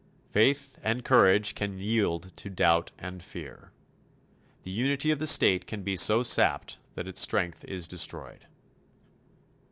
Faith 0.31 0.79
and 0.81 1.05
courage 1.05 1.53
can 1.53 1.77
yield 1.77 2.35
to 2.35 2.49
doubt 2.49 2.91
and 2.97 3.21
fear. 3.21 3.71
The 4.63 4.71
unity 4.71 5.11
of 5.11 5.19
the 5.19 5.27
State 5.27 5.67
can 5.67 5.83
be 5.83 5.95
so 5.95 6.23
sapped 6.23 6.79
that 6.95 7.07
its 7.07 7.21
strength 7.21 7.63
is 7.65 7.87
destroyed. 7.87 8.47